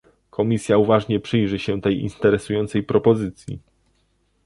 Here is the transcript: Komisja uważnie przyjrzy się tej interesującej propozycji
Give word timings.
Komisja 0.29 0.77
uważnie 0.77 1.19
przyjrzy 1.19 1.59
się 1.59 1.81
tej 1.81 2.01
interesującej 2.01 2.83
propozycji 2.83 3.59